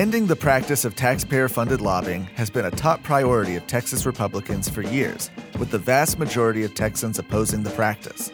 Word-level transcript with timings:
Ending 0.00 0.26
the 0.26 0.34
practice 0.34 0.86
of 0.86 0.96
taxpayer 0.96 1.46
funded 1.46 1.82
lobbying 1.82 2.24
has 2.34 2.48
been 2.48 2.64
a 2.64 2.70
top 2.70 3.02
priority 3.02 3.56
of 3.56 3.66
Texas 3.66 4.06
Republicans 4.06 4.66
for 4.66 4.80
years, 4.80 5.30
with 5.58 5.70
the 5.70 5.78
vast 5.78 6.18
majority 6.18 6.64
of 6.64 6.74
Texans 6.74 7.18
opposing 7.18 7.62
the 7.62 7.68
practice. 7.72 8.32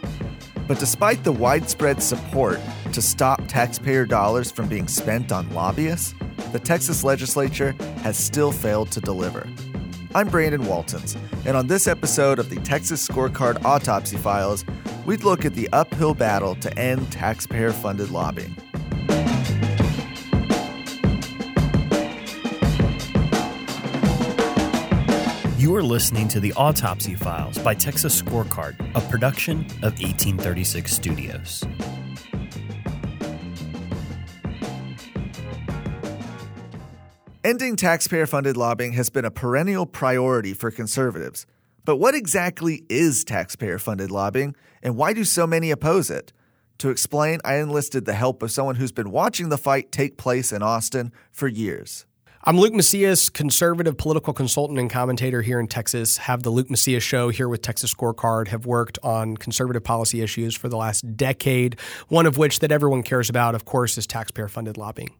But 0.68 0.78
despite 0.78 1.24
the 1.24 1.32
widespread 1.32 2.00
support 2.00 2.60
to 2.92 3.02
stop 3.02 3.42
taxpayer 3.48 4.06
dollars 4.06 4.52
from 4.52 4.68
being 4.68 4.86
spent 4.86 5.32
on 5.32 5.52
lobbyists, 5.52 6.14
the 6.52 6.60
Texas 6.60 7.02
legislature 7.02 7.74
has 8.04 8.16
still 8.16 8.52
failed 8.52 8.92
to 8.92 9.00
deliver. 9.00 9.44
I'm 10.14 10.28
Brandon 10.28 10.64
Waltens, 10.68 11.16
and 11.46 11.56
on 11.56 11.66
this 11.66 11.88
episode 11.88 12.38
of 12.38 12.48
the 12.48 12.60
Texas 12.60 13.04
Scorecard 13.08 13.64
Autopsy 13.64 14.18
Files, 14.18 14.64
we'd 15.04 15.24
look 15.24 15.44
at 15.44 15.54
the 15.54 15.68
uphill 15.72 16.14
battle 16.14 16.54
to 16.54 16.78
end 16.78 17.10
taxpayer 17.10 17.72
funded 17.72 18.10
lobbying. 18.12 18.56
You 25.76 25.80
are 25.80 25.84
listening 25.84 26.26
to 26.28 26.40
the 26.40 26.54
Autopsy 26.54 27.14
Files 27.14 27.58
by 27.58 27.74
Texas 27.74 28.22
Scorecard, 28.22 28.80
a 28.94 29.00
production 29.10 29.58
of 29.82 29.92
1836 30.00 30.90
Studios. 30.90 31.62
Ending 37.44 37.76
taxpayer 37.76 38.26
funded 38.26 38.56
lobbying 38.56 38.94
has 38.94 39.10
been 39.10 39.26
a 39.26 39.30
perennial 39.30 39.84
priority 39.84 40.54
for 40.54 40.70
conservatives. 40.70 41.44
But 41.84 41.96
what 41.96 42.14
exactly 42.14 42.86
is 42.88 43.22
taxpayer 43.22 43.78
funded 43.78 44.10
lobbying, 44.10 44.56
and 44.82 44.96
why 44.96 45.12
do 45.12 45.24
so 45.24 45.46
many 45.46 45.70
oppose 45.70 46.08
it? 46.08 46.32
To 46.78 46.88
explain, 46.88 47.40
I 47.44 47.56
enlisted 47.56 48.06
the 48.06 48.14
help 48.14 48.42
of 48.42 48.50
someone 48.50 48.76
who's 48.76 48.92
been 48.92 49.10
watching 49.10 49.50
the 49.50 49.58
fight 49.58 49.92
take 49.92 50.16
place 50.16 50.52
in 50.52 50.62
Austin 50.62 51.12
for 51.32 51.48
years. 51.48 52.06
I'm 52.48 52.60
Luke 52.60 52.74
Macias, 52.74 53.28
conservative 53.28 53.96
political 53.96 54.32
consultant 54.32 54.78
and 54.78 54.88
commentator 54.88 55.42
here 55.42 55.58
in 55.58 55.66
Texas. 55.66 56.16
Have 56.18 56.44
the 56.44 56.50
Luke 56.50 56.70
Macias 56.70 57.02
show 57.02 57.30
here 57.30 57.48
with 57.48 57.60
Texas 57.60 57.92
Scorecard. 57.92 58.46
Have 58.48 58.66
worked 58.66 59.00
on 59.02 59.36
conservative 59.36 59.82
policy 59.82 60.20
issues 60.20 60.54
for 60.54 60.68
the 60.68 60.76
last 60.76 61.16
decade. 61.16 61.76
One 62.06 62.24
of 62.24 62.38
which 62.38 62.60
that 62.60 62.70
everyone 62.70 63.02
cares 63.02 63.28
about, 63.28 63.56
of 63.56 63.64
course, 63.64 63.98
is 63.98 64.06
taxpayer 64.06 64.46
funded 64.46 64.76
lobbying. 64.76 65.16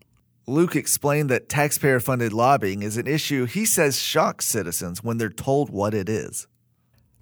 Luke 0.47 0.77
explained 0.77 1.29
that 1.31 1.49
taxpayer 1.49 1.99
funded 1.99 2.33
lobbying 2.33 2.85
is 2.85 2.97
an 2.97 3.09
issue 3.09 3.47
he 3.47 3.67
says 3.67 4.01
shocks 4.01 4.47
citizens 4.47 5.03
when 5.03 5.19
they're 5.19 5.29
told 5.29 5.69
what 5.69 5.95
it 5.95 6.09
is. 6.09 6.47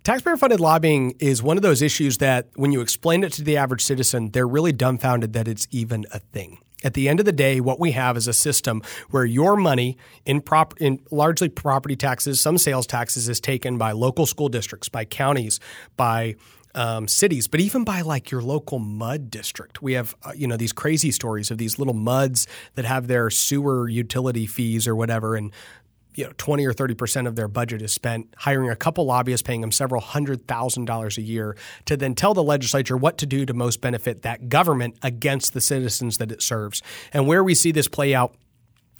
Taxpayer 0.02 0.36
funded 0.36 0.61
lobbying 0.61 1.14
is 1.18 1.42
one 1.42 1.56
of 1.56 1.62
those 1.62 1.80
issues 1.80 2.18
that, 2.18 2.50
when 2.56 2.72
you 2.72 2.83
explain 2.83 3.24
it 3.24 3.33
to 3.33 3.42
the 3.42 3.56
average 3.56 3.83
citizen, 3.83 4.33
they're 4.33 4.46
really 4.46 4.72
dumbfounded 4.72 5.33
that 5.33 5.48
it's 5.48 5.66
even 5.70 6.05
a 6.12 6.18
thing. 6.18 6.58
At 6.84 6.94
the 6.94 7.08
end 7.08 7.18
of 7.18 7.27
the 7.27 7.32
day, 7.32 7.60
what 7.60 7.80
we 7.80 7.92
have 7.92 8.16
is 8.16 8.28
a 8.28 8.32
system 8.34 8.82
where 9.10 9.24
your 9.24 9.56
money 9.56 9.96
in 10.27 10.42
prop 10.42 10.74
in 10.80 11.00
largely 11.10 11.48
property 11.48 11.96
taxes, 11.96 12.40
some 12.40 12.58
sales 12.58 12.86
taxes 12.86 13.28
is 13.28 13.40
taken 13.40 13.78
by 13.78 13.92
local 13.92 14.27
school 14.27 14.50
districts, 14.50 14.90
by 14.90 15.06
counties, 15.06 15.58
by 15.96 16.36
um, 16.74 17.08
cities, 17.08 17.46
but 17.46 17.60
even 17.60 17.84
by 17.84 18.00
like 18.02 18.30
your 18.30 18.42
local 18.42 18.78
mud 18.78 19.30
district. 19.30 19.80
We 19.80 19.92
have, 19.94 20.14
uh, 20.24 20.32
you 20.34 20.46
know, 20.46 20.56
these 20.56 20.72
crazy 20.72 21.10
stories 21.10 21.50
of 21.50 21.58
these 21.58 21.78
little 21.78 21.94
muds 21.94 22.46
that 22.74 22.84
have 22.84 23.06
their 23.06 23.30
sewer 23.30 23.88
utility 23.88 24.46
fees 24.46 24.86
or 24.86 24.96
whatever. 24.96 25.36
And 25.36 25.52
you 26.15 26.25
know 26.25 26.33
20 26.37 26.65
or 26.65 26.73
30 26.73 26.95
percent 26.95 27.27
of 27.27 27.37
their 27.37 27.48
budget 27.48 27.83
is 27.83 27.93
spent 27.93 28.33
hiring 28.39 28.70
a 28.70 28.77
couple 28.77 29.05
lobbyists 29.05 29.43
paying 29.43 29.61
them 29.61 29.73
several 29.73 30.01
hundred 30.01 30.47
thousand 30.47 30.84
dollars 30.84 31.19
a 31.19 31.23
year 31.23 31.57
to 31.87 31.97
then 31.97 32.15
tell 32.15 32.34
the 32.34 32.43
legislature 32.43 32.97
what 32.97 33.19
to 33.19 33.27
do 33.27 33.45
to 33.47 33.55
most 33.55 33.81
benefit 33.81 34.23
that 34.23 34.48
government 34.48 34.97
against 35.03 35.55
the 35.55 35.61
citizens 35.61 36.19
that 36.19 36.30
it 36.30 36.42
serves. 36.42 36.83
And 37.13 37.27
where 37.27 37.42
we 37.42 37.55
see 37.55 37.73
this 37.73 37.89
play 37.89 38.14
out 38.14 38.35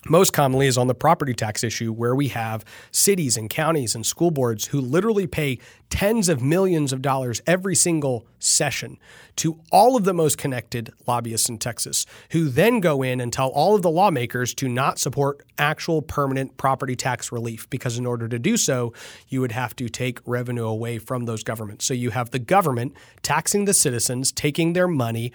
most 0.09 0.33
commonly 0.33 0.67
is 0.67 0.77
on 0.77 0.87
the 0.87 0.95
property 0.95 1.35
tax 1.35 1.65
issue, 1.65 1.93
where 1.93 2.15
we 2.15 2.29
have 2.29 2.65
cities 2.91 3.37
and 3.37 3.49
counties 3.49 3.95
and 3.95 4.05
school 4.05 4.31
boards 4.31 4.67
who 4.67 4.81
literally 4.81 5.27
pay 5.27 5.59
tens 5.89 6.29
of 6.29 6.43
millions 6.43 6.93
of 6.93 7.01
dollars 7.01 7.41
every 7.47 7.75
single 7.75 8.27
session 8.39 8.99
to 9.37 9.59
all 9.73 9.97
of 9.97 10.05
the 10.05 10.13
most 10.13 10.37
connected 10.37 10.93
lobbyists 11.07 11.49
in 11.49 11.57
Texas, 11.59 12.05
who 12.31 12.49
then 12.49 12.81
go 12.81 13.03
in 13.03 13.21
and 13.21 13.33
tell 13.33 13.49
all 13.49 13.75
of 13.75 13.83
the 13.83 13.91
lawmakers 13.91 14.55
to 14.55 14.69
not 14.69 14.99
support 14.99 15.45
actual 15.59 16.03
permanent 16.03 16.57
property 16.57 16.95
tax 16.95 17.33
relief, 17.33 17.69
because 17.71 17.97
in 17.97 18.05
order 18.05 18.29
to 18.29 18.39
do 18.39 18.57
so, 18.57 18.93
you 19.29 19.41
would 19.41 19.53
have 19.53 19.75
to 19.77 19.89
take 19.89 20.21
revenue 20.27 20.67
away 20.67 20.99
from 20.99 21.25
those 21.25 21.43
governments. 21.43 21.85
So 21.85 21.95
you 21.95 22.11
have 22.11 22.31
the 22.31 22.39
government 22.39 22.95
taxing 23.23 23.65
the 23.65 23.75
citizens, 23.75 24.33
taking 24.33 24.75
their 24.75 24.89
money, 24.89 25.33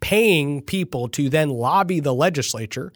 paying 0.00 0.60
people 0.60 1.08
to 1.08 1.28
then 1.28 1.48
lobby 1.48 2.00
the 2.00 2.14
legislature 2.14 2.92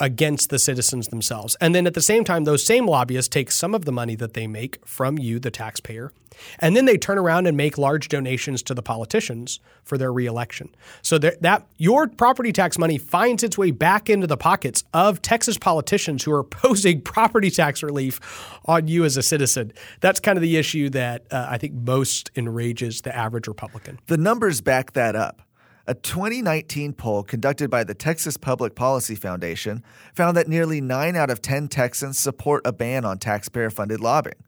against 0.00 0.50
the 0.50 0.58
citizens 0.58 1.08
themselves. 1.08 1.56
And 1.60 1.74
then 1.74 1.86
at 1.86 1.94
the 1.94 2.02
same 2.02 2.24
time, 2.24 2.44
those 2.44 2.64
same 2.64 2.86
lobbyists 2.86 3.28
take 3.28 3.50
some 3.50 3.74
of 3.74 3.84
the 3.84 3.92
money 3.92 4.14
that 4.16 4.34
they 4.34 4.46
make 4.46 4.84
from 4.86 5.18
you, 5.18 5.38
the 5.38 5.50
taxpayer, 5.50 6.12
and 6.58 6.76
then 6.76 6.84
they 6.84 6.96
turn 6.96 7.18
around 7.18 7.46
and 7.46 7.56
make 7.56 7.78
large 7.78 8.08
donations 8.08 8.62
to 8.64 8.74
the 8.74 8.82
politicians 8.82 9.60
for 9.84 9.96
their 9.98 10.12
reelection. 10.12 10.74
So 11.02 11.18
that, 11.18 11.42
that 11.42 11.66
your 11.78 12.08
property 12.08 12.52
tax 12.52 12.78
money 12.78 12.98
finds 12.98 13.42
its 13.42 13.56
way 13.56 13.70
back 13.70 14.10
into 14.10 14.26
the 14.26 14.36
pockets 14.36 14.84
of 14.92 15.22
Texas 15.22 15.58
politicians 15.58 16.24
who 16.24 16.32
are 16.32 16.40
opposing 16.46 17.00
property 17.00 17.50
tax 17.50 17.82
relief 17.82 18.20
on 18.66 18.88
you 18.88 19.04
as 19.04 19.16
a 19.16 19.22
citizen. 19.22 19.72
That's 20.00 20.20
kind 20.20 20.36
of 20.36 20.42
the 20.42 20.56
issue 20.56 20.90
that 20.90 21.24
uh, 21.30 21.46
I 21.48 21.58
think 21.58 21.74
most 21.74 22.30
enrages 22.36 23.02
the 23.02 23.14
average 23.14 23.48
Republican. 23.48 23.98
The 24.06 24.16
numbers 24.16 24.60
back 24.60 24.92
that 24.92 25.16
up. 25.16 25.42
A 25.88 25.94
2019 25.94 26.94
poll 26.94 27.22
conducted 27.22 27.70
by 27.70 27.84
the 27.84 27.94
Texas 27.94 28.36
Public 28.36 28.74
Policy 28.74 29.14
Foundation 29.14 29.84
found 30.16 30.36
that 30.36 30.48
nearly 30.48 30.80
9 30.80 31.14
out 31.14 31.30
of 31.30 31.40
10 31.40 31.68
Texans 31.68 32.18
support 32.18 32.66
a 32.66 32.72
ban 32.72 33.04
on 33.04 33.18
taxpayer 33.18 33.70
funded 33.70 34.00
lobbying. 34.00 34.42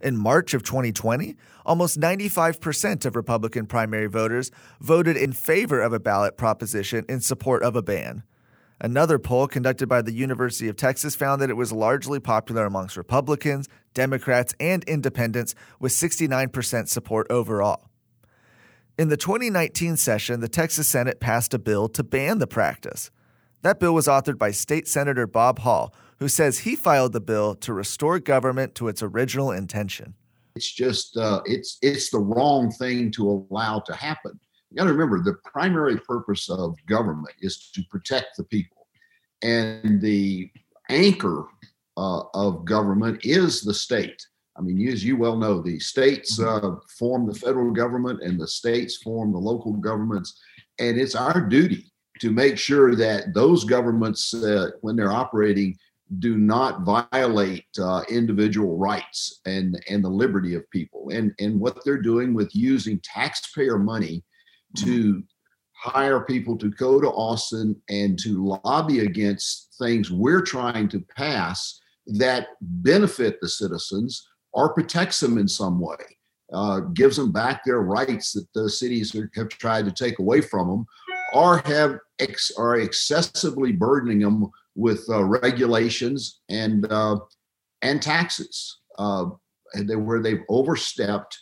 In 0.00 0.16
March 0.16 0.54
of 0.54 0.64
2020, 0.64 1.36
almost 1.64 2.00
95% 2.00 3.04
of 3.04 3.14
Republican 3.14 3.66
primary 3.66 4.08
voters 4.08 4.50
voted 4.80 5.16
in 5.16 5.32
favor 5.32 5.80
of 5.80 5.92
a 5.92 6.00
ballot 6.00 6.36
proposition 6.36 7.04
in 7.08 7.20
support 7.20 7.62
of 7.62 7.76
a 7.76 7.82
ban. 7.82 8.24
Another 8.80 9.20
poll 9.20 9.46
conducted 9.46 9.88
by 9.88 10.02
the 10.02 10.12
University 10.12 10.66
of 10.66 10.74
Texas 10.74 11.14
found 11.14 11.40
that 11.40 11.50
it 11.50 11.56
was 11.56 11.70
largely 11.70 12.18
popular 12.18 12.66
amongst 12.66 12.96
Republicans, 12.96 13.68
Democrats, 13.94 14.52
and 14.58 14.82
independents, 14.88 15.54
with 15.78 15.92
69% 15.92 16.88
support 16.88 17.28
overall. 17.30 17.91
In 18.98 19.08
the 19.08 19.16
2019 19.16 19.96
session, 19.96 20.40
the 20.40 20.48
Texas 20.48 20.86
Senate 20.86 21.18
passed 21.18 21.54
a 21.54 21.58
bill 21.58 21.88
to 21.88 22.04
ban 22.04 22.38
the 22.38 22.46
practice. 22.46 23.10
That 23.62 23.80
bill 23.80 23.94
was 23.94 24.06
authored 24.06 24.36
by 24.36 24.50
State 24.50 24.86
Senator 24.86 25.26
Bob 25.26 25.60
Hall, 25.60 25.94
who 26.18 26.28
says 26.28 26.58
he 26.58 26.76
filed 26.76 27.14
the 27.14 27.20
bill 27.20 27.54
to 27.56 27.72
restore 27.72 28.18
government 28.18 28.74
to 28.74 28.88
its 28.88 29.02
original 29.02 29.50
intention. 29.50 30.14
It's 30.54 30.70
just 30.70 31.16
uh, 31.16 31.40
it's 31.46 31.78
it's 31.80 32.10
the 32.10 32.18
wrong 32.18 32.70
thing 32.70 33.10
to 33.12 33.46
allow 33.50 33.78
to 33.80 33.94
happen. 33.94 34.38
You 34.70 34.76
got 34.76 34.84
to 34.84 34.92
remember 34.92 35.22
the 35.22 35.38
primary 35.50 35.96
purpose 35.96 36.50
of 36.50 36.76
government 36.86 37.34
is 37.40 37.70
to 37.74 37.82
protect 37.90 38.36
the 38.36 38.44
people, 38.44 38.88
and 39.42 40.02
the 40.02 40.50
anchor 40.90 41.46
uh, 41.96 42.24
of 42.34 42.66
government 42.66 43.24
is 43.24 43.62
the 43.62 43.72
state. 43.72 44.22
I 44.56 44.60
mean, 44.60 44.86
as 44.88 45.04
you 45.04 45.16
well 45.16 45.36
know, 45.36 45.60
the 45.60 45.78
states 45.78 46.38
mm-hmm. 46.38 46.66
uh, 46.66 46.76
form 46.98 47.26
the 47.26 47.34
federal 47.34 47.70
government 47.70 48.22
and 48.22 48.38
the 48.38 48.48
states 48.48 48.96
form 48.98 49.32
the 49.32 49.38
local 49.38 49.72
governments. 49.72 50.38
And 50.78 50.98
it's 50.98 51.14
our 51.14 51.40
duty 51.40 51.92
to 52.20 52.30
make 52.30 52.58
sure 52.58 52.94
that 52.94 53.34
those 53.34 53.64
governments, 53.64 54.34
uh, 54.34 54.70
when 54.80 54.96
they're 54.96 55.12
operating, 55.12 55.76
do 56.18 56.36
not 56.36 56.82
violate 56.82 57.66
uh, 57.80 58.02
individual 58.10 58.76
rights 58.76 59.40
and, 59.46 59.82
and 59.88 60.04
the 60.04 60.08
liberty 60.08 60.54
of 60.54 60.68
people. 60.70 61.08
And, 61.10 61.32
and 61.38 61.58
what 61.58 61.82
they're 61.84 62.02
doing 62.02 62.34
with 62.34 62.54
using 62.54 63.00
taxpayer 63.02 63.78
money 63.78 64.22
to 64.78 65.14
mm-hmm. 65.14 65.90
hire 65.90 66.20
people 66.20 66.58
to 66.58 66.70
go 66.70 67.00
to 67.00 67.08
Austin 67.08 67.80
and 67.88 68.18
to 68.18 68.58
lobby 68.64 69.00
against 69.00 69.74
things 69.78 70.10
we're 70.10 70.42
trying 70.42 70.88
to 70.90 71.00
pass 71.16 71.80
that 72.06 72.48
benefit 72.60 73.40
the 73.40 73.48
citizens 73.48 74.28
or 74.52 74.74
protects 74.74 75.20
them 75.20 75.38
in 75.38 75.48
some 75.48 75.80
way, 75.80 75.96
uh, 76.52 76.80
gives 76.80 77.16
them 77.16 77.32
back 77.32 77.64
their 77.64 77.80
rights 77.80 78.32
that 78.32 78.46
the 78.54 78.68
cities 78.68 79.16
have 79.34 79.48
tried 79.48 79.84
to 79.84 79.92
take 79.92 80.18
away 80.18 80.40
from 80.40 80.68
them, 80.68 80.86
or 81.32 81.58
have 81.58 81.98
ex- 82.18 82.52
are 82.56 82.76
excessively 82.76 83.72
burdening 83.72 84.20
them 84.20 84.50
with 84.74 85.04
uh, 85.08 85.22
regulations 85.24 86.40
and 86.48 86.90
uh, 86.90 87.18
and 87.82 88.00
taxes, 88.00 88.78
uh, 88.98 89.26
and 89.74 89.88
they, 89.88 89.96
where 89.96 90.20
they've 90.20 90.44
overstepped 90.48 91.38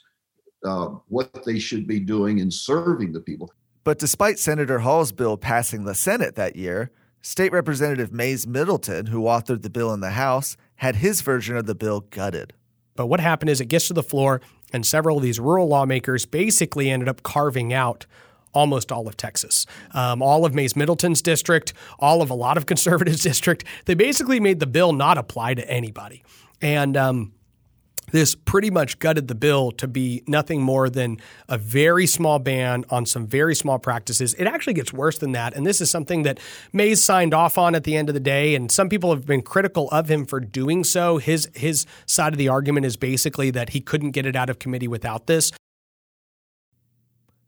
uh, 0.64 0.86
what 1.08 1.44
they 1.44 1.58
should 1.58 1.86
be 1.86 2.00
doing 2.00 2.38
in 2.38 2.50
serving 2.50 3.12
the 3.12 3.20
people. 3.20 3.50
But 3.82 3.98
despite 3.98 4.38
Senator 4.38 4.80
Hall's 4.80 5.12
bill 5.12 5.36
passing 5.36 5.84
the 5.84 5.94
Senate 5.94 6.34
that 6.36 6.54
year, 6.54 6.90
State 7.22 7.52
Representative 7.52 8.12
Mayes 8.12 8.46
Middleton, 8.46 9.06
who 9.06 9.22
authored 9.22 9.62
the 9.62 9.70
bill 9.70 9.92
in 9.92 10.00
the 10.00 10.10
House, 10.10 10.56
had 10.76 10.96
his 10.96 11.20
version 11.20 11.56
of 11.56 11.66
the 11.66 11.74
bill 11.74 12.00
gutted. 12.00 12.52
But 13.00 13.06
what 13.06 13.20
happened 13.20 13.48
is 13.48 13.62
it 13.62 13.68
gets 13.68 13.86
to 13.88 13.94
the 13.94 14.02
floor, 14.02 14.42
and 14.74 14.84
several 14.84 15.16
of 15.16 15.22
these 15.22 15.40
rural 15.40 15.66
lawmakers 15.66 16.26
basically 16.26 16.90
ended 16.90 17.08
up 17.08 17.22
carving 17.22 17.72
out 17.72 18.04
almost 18.52 18.92
all 18.92 19.08
of 19.08 19.16
Texas, 19.16 19.64
um, 19.92 20.20
all 20.20 20.44
of 20.44 20.54
Mayes 20.54 20.76
Middleton's 20.76 21.22
district, 21.22 21.72
all 21.98 22.20
of 22.20 22.28
a 22.28 22.34
lot 22.34 22.58
of 22.58 22.66
conservatives' 22.66 23.22
district. 23.22 23.64
They 23.86 23.94
basically 23.94 24.38
made 24.38 24.60
the 24.60 24.66
bill 24.66 24.92
not 24.92 25.16
apply 25.16 25.54
to 25.54 25.66
anybody. 25.66 26.22
And 26.60 26.94
um, 26.94 27.32
this 28.12 28.34
pretty 28.34 28.70
much 28.70 28.98
gutted 28.98 29.28
the 29.28 29.34
bill 29.34 29.70
to 29.72 29.88
be 29.88 30.22
nothing 30.26 30.62
more 30.62 30.90
than 30.90 31.18
a 31.48 31.58
very 31.58 32.06
small 32.06 32.38
ban 32.38 32.84
on 32.90 33.06
some 33.06 33.26
very 33.26 33.54
small 33.54 33.78
practices. 33.78 34.34
It 34.34 34.46
actually 34.46 34.74
gets 34.74 34.92
worse 34.92 35.18
than 35.18 35.32
that. 35.32 35.54
And 35.54 35.66
this 35.66 35.80
is 35.80 35.90
something 35.90 36.22
that 36.24 36.38
Mayes 36.72 37.02
signed 37.02 37.34
off 37.34 37.58
on 37.58 37.74
at 37.74 37.84
the 37.84 37.96
end 37.96 38.08
of 38.08 38.14
the 38.14 38.20
day. 38.20 38.54
And 38.54 38.70
some 38.70 38.88
people 38.88 39.10
have 39.10 39.26
been 39.26 39.42
critical 39.42 39.88
of 39.90 40.10
him 40.10 40.26
for 40.26 40.40
doing 40.40 40.84
so. 40.84 41.18
His 41.18 41.48
his 41.54 41.86
side 42.06 42.32
of 42.32 42.38
the 42.38 42.48
argument 42.48 42.86
is 42.86 42.96
basically 42.96 43.50
that 43.50 43.70
he 43.70 43.80
couldn't 43.80 44.12
get 44.12 44.26
it 44.26 44.36
out 44.36 44.50
of 44.50 44.58
committee 44.58 44.88
without 44.88 45.26
this. 45.26 45.52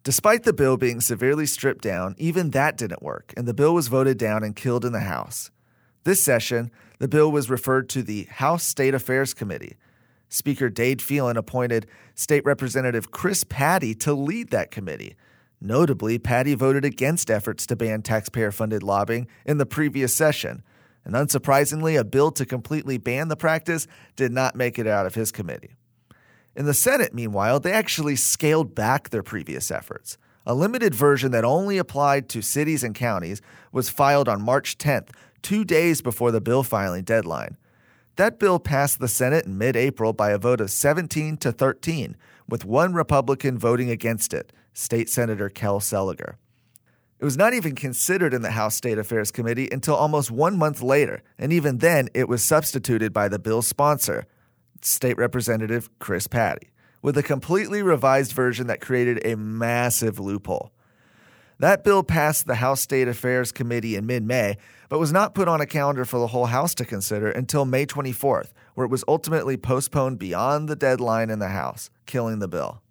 Despite 0.04 0.42
the 0.42 0.52
bill 0.52 0.76
being 0.76 1.00
severely 1.00 1.46
stripped 1.46 1.82
down, 1.82 2.16
even 2.18 2.50
that 2.50 2.76
didn't 2.76 3.02
work, 3.02 3.32
and 3.36 3.46
the 3.46 3.54
bill 3.54 3.72
was 3.72 3.86
voted 3.86 4.18
down 4.18 4.42
and 4.42 4.56
killed 4.56 4.84
in 4.84 4.92
the 4.92 5.00
House. 5.00 5.52
This 6.02 6.20
session, 6.20 6.72
the 6.98 7.06
bill 7.06 7.30
was 7.30 7.48
referred 7.48 7.88
to 7.90 8.02
the 8.02 8.24
House 8.24 8.64
State 8.64 8.94
Affairs 8.94 9.32
Committee. 9.32 9.76
Speaker 10.32 10.70
Dade 10.70 11.02
Phelan 11.02 11.36
appointed 11.36 11.86
State 12.14 12.44
Representative 12.46 13.10
Chris 13.10 13.44
Paddie 13.44 13.94
to 13.96 14.14
lead 14.14 14.50
that 14.50 14.70
committee. 14.70 15.14
Notably, 15.60 16.18
Paddie 16.18 16.54
voted 16.54 16.86
against 16.86 17.30
efforts 17.30 17.66
to 17.66 17.76
ban 17.76 18.00
taxpayer 18.00 18.50
funded 18.50 18.82
lobbying 18.82 19.28
in 19.44 19.58
the 19.58 19.66
previous 19.66 20.14
session. 20.14 20.62
And 21.04 21.14
unsurprisingly, 21.14 21.98
a 21.98 22.04
bill 22.04 22.30
to 22.32 22.46
completely 22.46 22.96
ban 22.96 23.28
the 23.28 23.36
practice 23.36 23.86
did 24.16 24.32
not 24.32 24.56
make 24.56 24.78
it 24.78 24.86
out 24.86 25.04
of 25.04 25.14
his 25.14 25.32
committee. 25.32 25.76
In 26.56 26.64
the 26.64 26.74
Senate, 26.74 27.12
meanwhile, 27.12 27.60
they 27.60 27.72
actually 27.72 28.16
scaled 28.16 28.74
back 28.74 29.10
their 29.10 29.22
previous 29.22 29.70
efforts. 29.70 30.16
A 30.46 30.54
limited 30.54 30.94
version 30.94 31.30
that 31.32 31.44
only 31.44 31.76
applied 31.76 32.30
to 32.30 32.40
cities 32.40 32.82
and 32.82 32.94
counties 32.94 33.42
was 33.70 33.90
filed 33.90 34.28
on 34.28 34.42
March 34.42 34.78
10th, 34.78 35.10
two 35.42 35.64
days 35.64 36.00
before 36.00 36.30
the 36.30 36.40
bill 36.40 36.62
filing 36.62 37.04
deadline. 37.04 37.58
That 38.16 38.38
bill 38.38 38.58
passed 38.58 38.98
the 38.98 39.08
Senate 39.08 39.46
in 39.46 39.56
mid 39.56 39.74
April 39.74 40.12
by 40.12 40.30
a 40.30 40.38
vote 40.38 40.60
of 40.60 40.70
17 40.70 41.38
to 41.38 41.50
13, 41.50 42.16
with 42.46 42.64
one 42.64 42.92
Republican 42.92 43.58
voting 43.58 43.88
against 43.88 44.34
it, 44.34 44.52
State 44.74 45.08
Senator 45.08 45.48
Kel 45.48 45.80
Seliger. 45.80 46.34
It 47.18 47.24
was 47.24 47.38
not 47.38 47.54
even 47.54 47.74
considered 47.74 48.34
in 48.34 48.42
the 48.42 48.50
House 48.50 48.74
State 48.74 48.98
Affairs 48.98 49.30
Committee 49.30 49.68
until 49.70 49.94
almost 49.94 50.30
one 50.30 50.58
month 50.58 50.82
later, 50.82 51.22
and 51.38 51.52
even 51.52 51.78
then 51.78 52.08
it 52.12 52.28
was 52.28 52.44
substituted 52.44 53.12
by 53.12 53.28
the 53.28 53.38
bill's 53.38 53.66
sponsor, 53.66 54.26
State 54.82 55.16
Representative 55.16 55.88
Chris 55.98 56.26
Paddie, 56.26 56.72
with 57.00 57.16
a 57.16 57.22
completely 57.22 57.80
revised 57.80 58.32
version 58.32 58.66
that 58.66 58.80
created 58.80 59.24
a 59.24 59.36
massive 59.36 60.18
loophole. 60.18 60.72
That 61.62 61.84
bill 61.84 62.02
passed 62.02 62.48
the 62.48 62.56
House 62.56 62.80
State 62.80 63.06
Affairs 63.06 63.52
Committee 63.52 63.94
in 63.94 64.04
mid 64.04 64.24
May, 64.24 64.56
but 64.88 64.98
was 64.98 65.12
not 65.12 65.32
put 65.32 65.46
on 65.46 65.60
a 65.60 65.66
calendar 65.66 66.04
for 66.04 66.18
the 66.18 66.26
whole 66.26 66.46
House 66.46 66.74
to 66.74 66.84
consider 66.84 67.30
until 67.30 67.64
May 67.64 67.86
24th, 67.86 68.48
where 68.74 68.84
it 68.84 68.90
was 68.90 69.04
ultimately 69.06 69.56
postponed 69.56 70.18
beyond 70.18 70.68
the 70.68 70.74
deadline 70.74 71.30
in 71.30 71.38
the 71.38 71.50
House, 71.50 71.88
killing 72.04 72.40
the 72.40 72.48
bill. 72.48 72.82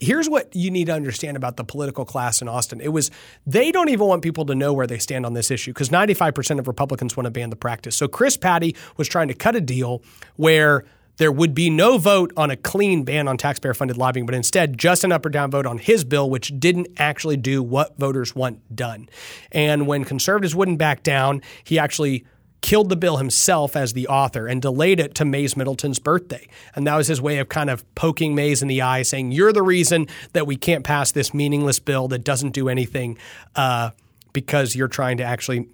Here's 0.00 0.28
what 0.28 0.52
you 0.52 0.68
need 0.68 0.86
to 0.86 0.92
understand 0.92 1.36
about 1.36 1.56
the 1.56 1.62
political 1.62 2.04
class 2.04 2.42
in 2.42 2.48
Austin. 2.48 2.80
It 2.80 2.88
was 2.88 3.12
they 3.46 3.70
don't 3.70 3.88
even 3.88 4.08
want 4.08 4.22
people 4.22 4.46
to 4.46 4.54
know 4.56 4.72
where 4.72 4.88
they 4.88 4.98
stand 4.98 5.24
on 5.24 5.34
this 5.34 5.48
issue 5.48 5.70
because 5.70 5.90
95% 5.90 6.58
of 6.58 6.66
Republicans 6.66 7.16
want 7.16 7.26
to 7.26 7.30
ban 7.30 7.50
the 7.50 7.56
practice. 7.56 7.94
So 7.94 8.08
Chris 8.08 8.36
Paddie 8.36 8.74
was 8.96 9.06
trying 9.06 9.28
to 9.28 9.34
cut 9.34 9.54
a 9.54 9.60
deal 9.60 10.02
where 10.34 10.84
there 11.18 11.32
would 11.32 11.54
be 11.54 11.70
no 11.70 11.98
vote 11.98 12.32
on 12.36 12.50
a 12.50 12.56
clean 12.56 13.04
ban 13.04 13.28
on 13.28 13.36
taxpayer 13.36 13.74
funded 13.74 13.96
lobbying, 13.96 14.26
but 14.26 14.34
instead 14.34 14.78
just 14.78 15.04
an 15.04 15.12
up 15.12 15.24
or 15.24 15.28
down 15.28 15.50
vote 15.50 15.66
on 15.66 15.78
his 15.78 16.04
bill, 16.04 16.28
which 16.28 16.58
didn't 16.58 16.88
actually 16.96 17.36
do 17.36 17.62
what 17.62 17.98
voters 17.98 18.34
want 18.34 18.74
done. 18.74 19.08
And 19.50 19.86
when 19.86 20.04
conservatives 20.04 20.54
wouldn't 20.54 20.78
back 20.78 21.02
down, 21.02 21.42
he 21.64 21.78
actually 21.78 22.24
killed 22.62 22.88
the 22.88 22.96
bill 22.96 23.18
himself 23.18 23.76
as 23.76 23.92
the 23.92 24.06
author 24.06 24.46
and 24.46 24.62
delayed 24.62 25.00
it 25.00 25.14
to 25.16 25.24
Mayes 25.24 25.56
Middleton's 25.56 25.98
birthday. 25.98 26.48
And 26.74 26.86
that 26.86 26.96
was 26.96 27.08
his 27.08 27.20
way 27.20 27.38
of 27.38 27.48
kind 27.48 27.68
of 27.68 27.94
poking 27.94 28.34
Mayes 28.34 28.62
in 28.62 28.68
the 28.68 28.80
eye, 28.80 29.02
saying, 29.02 29.32
You're 29.32 29.52
the 29.52 29.62
reason 29.62 30.06
that 30.32 30.46
we 30.46 30.56
can't 30.56 30.84
pass 30.84 31.12
this 31.12 31.34
meaningless 31.34 31.80
bill 31.80 32.08
that 32.08 32.24
doesn't 32.24 32.52
do 32.52 32.68
anything 32.68 33.18
uh, 33.56 33.90
because 34.32 34.74
you're 34.74 34.88
trying 34.88 35.18
to 35.18 35.24
actually 35.24 35.68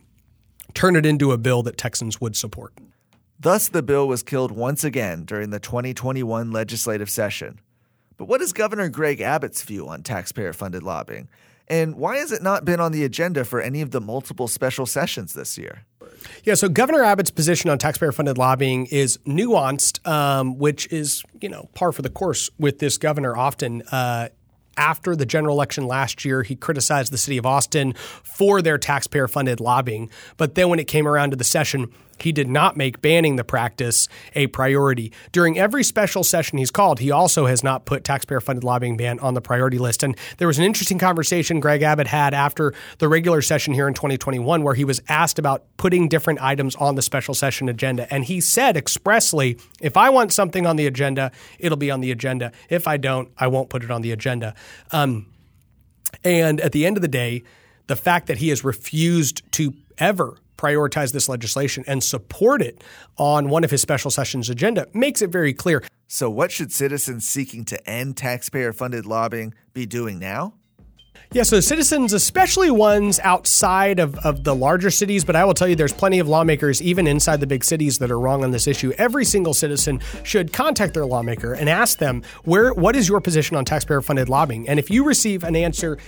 turn 0.75 0.96
it 0.96 1.06
into 1.06 1.32
a 1.32 1.38
bill 1.38 1.62
that 1.62 1.76
Texans 1.76 2.20
would 2.20 2.37
support. 2.37 2.73
Thus, 3.40 3.69
the 3.69 3.82
bill 3.82 4.08
was 4.08 4.23
killed 4.23 4.50
once 4.50 4.82
again 4.82 5.25
during 5.25 5.50
the 5.50 5.61
2021 5.61 6.50
legislative 6.50 7.08
session. 7.08 7.61
But 8.17 8.25
what 8.25 8.40
is 8.40 8.52
Governor 8.52 8.88
Greg 8.88 9.20
Abbott's 9.20 9.62
view 9.62 9.88
on 9.88 10.02
taxpayer 10.02 10.52
funded 10.52 10.82
lobbying? 10.82 11.29
And 11.69 11.94
why 11.94 12.17
has 12.17 12.32
it 12.32 12.43
not 12.43 12.64
been 12.64 12.81
on 12.81 12.90
the 12.93 13.05
agenda 13.05 13.44
for 13.44 13.61
any 13.61 13.81
of 13.81 13.93
the 13.93 14.00
multiple 14.00 14.49
special 14.49 14.87
sessions 14.87 15.35
this 15.35 15.56
year? 15.56 15.85
Yeah, 16.43 16.55
so 16.55 16.69
Governor 16.69 17.05
Abbott's 17.05 17.31
position 17.31 17.70
on 17.70 17.79
taxpayer 17.79 18.11
funded 18.11 18.38
lobbying 18.38 18.87
is 18.87 19.19
nuanced, 19.19 20.06
um, 20.08 20.58
which 20.58 20.93
is, 20.93 21.23
you 21.40 21.49
know, 21.49 21.69
par 21.75 21.93
for 21.93 22.02
the 22.02 22.11
course 22.11 22.50
with 22.58 22.81
this 22.81 22.99
governor 22.99 23.37
often. 23.37 23.82
Uh, 23.93 24.31
after 24.76 25.14
the 25.14 25.26
general 25.26 25.55
election 25.55 25.87
last 25.87 26.25
year, 26.25 26.43
he 26.43 26.55
criticized 26.56 27.12
the 27.12 27.19
city 27.19 27.37
of 27.37 27.44
Austin 27.44 27.94
for 28.23 28.62
their 28.62 28.79
taxpayer 28.79 29.29
funded 29.29 29.61
lobbying. 29.61 30.08
But 30.37 30.55
then 30.55 30.69
when 30.69 30.79
it 30.79 30.87
came 30.87 31.06
around 31.06 31.31
to 31.31 31.37
the 31.37 31.44
session, 31.44 31.93
he 32.23 32.32
did 32.32 32.49
not 32.49 32.76
make 32.76 33.00
banning 33.00 33.37
the 33.37 33.44
practice 33.44 34.09
a 34.35 34.47
priority. 34.49 35.12
During 35.32 35.59
every 35.59 35.85
special 35.85 36.25
session 36.25 36.59
he's 36.59 36.70
called, 36.70 37.00
he 37.00 37.11
also 37.11 37.47
has 37.47 37.62
not 37.62 37.85
put 37.85 38.05
taxpayer 38.05 38.41
funded 38.41 38.65
lobbying 38.65 38.97
ban 38.97 39.19
on 39.20 39.35
the 39.35 39.41
priority 39.41 39.79
list. 39.79 40.03
And 40.03 40.17
there 40.38 40.49
was 40.49 40.59
an 40.59 40.65
interesting 40.65 40.99
conversation 40.99 41.61
Greg 41.61 41.82
Abbott 41.82 42.06
had 42.06 42.35
after 42.35 42.75
the 42.99 43.09
regular 43.09 43.43
session 43.43 43.75
here 43.75 43.88
in 43.88 43.94
2021 43.94 44.62
where 44.62 44.75
he 44.75 44.85
was 44.85 45.00
asked 45.09 45.38
about 45.38 45.65
putting 45.76 46.09
different 46.09 46.41
items 46.41 46.76
on 46.76 46.94
the 46.94 47.03
special 47.03 47.35
session 47.35 47.69
agenda. 47.69 48.12
And 48.12 48.25
he 48.25 48.41
said 48.41 48.76
expressly, 48.76 49.59
if 49.81 49.97
I 49.97 50.11
want 50.11 50.32
something 50.32 50.67
on 50.67 50.76
the 50.76 50.87
agenda, 50.87 51.32
it'll 51.59 51.76
be 51.79 51.91
on 51.91 52.00
the 52.00 52.11
agenda. 52.11 52.53
If 52.69 52.87
I 52.87 52.97
don't, 52.97 53.31
I 53.38 53.47
won't 53.47 53.71
put 53.71 53.82
it 53.82 53.91
on 53.91 54.03
the 54.03 54.12
agenda. 54.12 54.55
Um, 54.93 55.26
and 56.25 56.61
at 56.61 56.73
the 56.73 56.87
end 56.87 56.97
of 56.97 57.03
the 57.03 57.09
day, 57.09 57.43
the 57.87 57.97
fact 57.97 58.26
that 58.26 58.38
he 58.38 58.50
has 58.50 58.64
refused 58.64 59.43
to 59.53 59.75
ever 59.99 60.37
prioritize 60.58 61.12
this 61.12 61.28
legislation 61.28 61.84
and 61.87 62.05
support 62.05 62.60
it 62.60 62.84
on 63.16 63.49
one 63.49 63.64
of 63.64 63.70
his 63.70 63.81
special 63.81 64.10
sessions 64.10 64.50
agenda 64.50 64.87
makes 64.93 65.22
it 65.22 65.31
very 65.31 65.55
clear. 65.55 65.82
So, 66.06 66.28
what 66.28 66.50
should 66.50 66.72
citizens 66.72 67.26
seeking 67.26 67.64
to 67.66 67.88
end 67.88 68.16
taxpayer 68.16 68.73
funded 68.73 69.06
lobbying 69.06 69.54
be 69.73 69.87
doing 69.87 70.18
now? 70.18 70.54
Yeah, 71.30 71.42
so 71.42 71.61
citizens, 71.61 72.14
especially 72.14 72.71
ones 72.71 73.21
outside 73.21 73.99
of, 73.99 74.16
of 74.25 74.44
the 74.44 74.54
larger 74.54 74.88
cities, 74.88 75.26
but 75.26 75.37
I 75.37 75.44
will 75.44 75.52
tell 75.52 75.68
you 75.68 75.76
there's 75.76 75.92
plenty 75.92 76.21
of 76.21 76.28
lawmakers, 76.28 76.80
even 76.80 77.06
inside 77.06 77.40
the 77.40 77.47
big 77.47 77.64
cities, 77.64 77.99
that 77.99 78.11
are 78.11 78.18
wrong 78.18 78.42
on 78.44 78.50
this 78.50 78.66
issue. 78.66 78.92
Every 78.97 79.26
single 79.26 79.52
citizen 79.52 80.00
should 80.23 80.54
contact 80.54 80.94
their 80.94 81.04
lawmaker 81.04 81.52
and 81.52 81.68
ask 81.68 81.99
them, 81.99 82.23
where 82.44 82.73
what 82.73 82.97
is 82.97 83.11
your 83.11 83.21
position 83.21 83.59
on 83.59 83.66
taxpayer 83.66 84.00
funded 84.00 84.30
lobbying? 84.30 84.66
And 84.71 84.78
if 84.78 84.90
you 84.90 85.04
receive 85.04 85.44
an 85.44 85.54
answer 85.54 85.99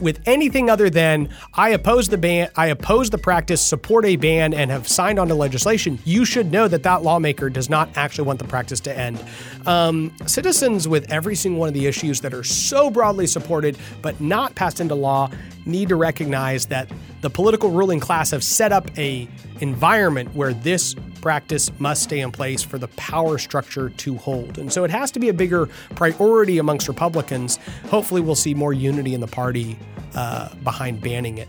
with 0.00 0.20
anything 0.26 0.70
other 0.70 0.90
than 0.90 1.28
I 1.54 1.70
oppose 1.70 2.08
the 2.08 2.18
ban, 2.18 2.50
I 2.56 2.68
oppose 2.68 3.10
the 3.10 3.18
practice, 3.18 3.60
support 3.60 4.04
a 4.04 4.16
ban, 4.16 4.52
and 4.54 4.70
have 4.70 4.86
signed 4.88 5.18
on 5.18 5.28
to 5.28 5.34
legislation, 5.34 5.98
you 6.04 6.24
should 6.24 6.52
know 6.52 6.68
that 6.68 6.82
that 6.82 7.02
lawmaker 7.02 7.50
does 7.50 7.70
not 7.70 7.88
actually 7.96 8.26
want 8.26 8.38
the 8.38 8.44
practice 8.44 8.80
to 8.80 8.96
end. 8.96 9.22
Um, 9.66 10.12
citizens 10.26 10.86
with 10.86 11.10
every 11.10 11.34
single 11.34 11.60
one 11.60 11.68
of 11.68 11.74
the 11.74 11.86
issues 11.86 12.20
that 12.20 12.34
are 12.34 12.44
so 12.44 12.90
broadly 12.90 13.26
supported 13.26 13.76
but 14.02 14.20
not 14.20 14.54
passed 14.54 14.80
into 14.80 14.94
law 14.94 15.30
need 15.64 15.88
to 15.88 15.96
recognize 15.96 16.66
that 16.66 16.88
the 17.22 17.30
political 17.30 17.70
ruling 17.70 18.00
class 18.00 18.30
have 18.30 18.44
set 18.44 18.72
up 18.72 18.96
a 18.98 19.28
environment 19.60 20.32
where 20.34 20.52
this 20.52 20.94
practice 21.26 21.72
must 21.80 22.04
stay 22.04 22.20
in 22.20 22.30
place 22.30 22.62
for 22.62 22.78
the 22.78 22.86
power 22.90 23.36
structure 23.36 23.90
to 23.90 24.16
hold. 24.16 24.58
And 24.58 24.72
so 24.72 24.84
it 24.84 24.92
has 24.92 25.10
to 25.10 25.18
be 25.18 25.28
a 25.28 25.34
bigger 25.34 25.66
priority 25.96 26.58
amongst 26.58 26.86
Republicans. 26.86 27.58
Hopefully, 27.88 28.20
we'll 28.20 28.36
see 28.36 28.54
more 28.54 28.72
unity 28.72 29.12
in 29.12 29.20
the 29.20 29.26
party 29.26 29.76
uh, 30.14 30.54
behind 30.62 31.00
banning 31.00 31.38
it. 31.38 31.48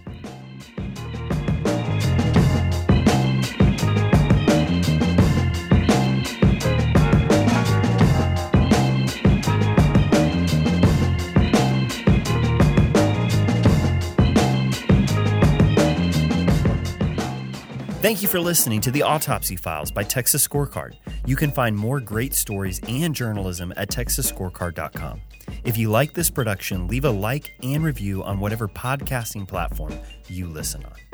Thank 18.08 18.22
you 18.22 18.30
for 18.30 18.40
listening 18.40 18.80
to 18.82 18.90
the 18.90 19.04
Autopsy 19.04 19.58
Files 19.58 19.92
by 19.92 20.02
Texas 20.02 20.48
Scorecard. 20.48 20.96
You 21.26 21.36
can 21.36 21.52
find 21.52 21.76
more 21.76 22.00
great 22.00 22.34
stories 22.34 22.80
and 22.88 23.14
journalism 23.14 23.74
at 23.76 23.90
texasscorecard.com. 23.90 25.20
If 25.66 25.78
you 25.78 25.90
like 25.90 26.14
this 26.14 26.30
production, 26.30 26.88
leave 26.88 27.04
a 27.04 27.10
like 27.10 27.52
and 27.64 27.84
review 27.84 28.24
on 28.24 28.40
whatever 28.40 28.70
podcasting 28.70 29.46
platform 29.46 29.94
you 30.30 30.48
listen 30.48 30.86
on. 30.86 31.07